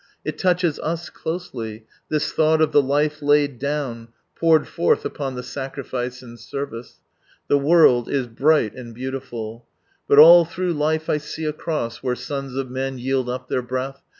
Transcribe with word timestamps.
It 0.25 0.39
touches 0.39 0.79
us 0.79 1.11
closely, 1.11 1.85
this 2.09 2.31
thought 2.31 2.59
of 2.59 2.71
the 2.71 2.81
life 2.81 3.21
laid 3.21 3.59
down, 3.59 4.07
poured 4.35 4.67
forth 4.67 5.05
upon 5.05 5.35
the 5.35 5.43
sacrifice 5.43 6.23
and 6.23 6.39
service. 6.39 6.95
The 7.49 7.59
world 7.59 8.09
is 8.09 8.25
bright 8.25 8.73
and 8.73 8.95
beautiful— 8.95 9.67
From 10.07 10.15
Sunrise 10.15 10.17
Land 10.17 10.17
"Bat 10.17 10.17
nil 10.17 10.45
through 10.45 10.73
life, 10.73 11.09
I 11.11 11.17
see 11.17 11.45
a 11.45 11.53
Crojs 11.53 11.97
Where 12.01 12.15
sons 12.15 12.55
of 12.55 12.71
men 12.71 12.97
yield 12.97 13.29
up 13.29 13.47
[heir 13.51 13.61
breath. 13.61 14.01